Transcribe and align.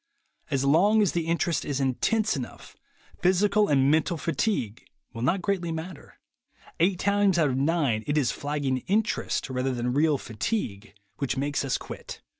As 0.49 0.65
long 0.65 1.03
as 1.03 1.11
the 1.11 1.27
interest 1.27 1.63
is 1.63 1.79
intense 1.79 2.35
enough, 2.35 2.75
physical 3.21 3.67
and 3.67 3.91
mental 3.91 4.17
fatigue 4.17 4.83
will 5.13 5.21
not 5.21 5.43
greatly 5.43 5.71
matter. 5.71 6.17
Eight 6.79 6.97
times 6.97 7.37
out 7.37 7.49
of 7.51 7.55
nine 7.57 8.03
it 8.07 8.17
is 8.17 8.31
flagging 8.31 8.79
interest, 8.87 9.47
rather 9.47 9.75
than 9.75 9.93
real 9.93 10.17
fatigue, 10.17 10.95
which 11.17 11.37
makes 11.37 11.63
us 11.63 11.77
quit. 11.77 12.19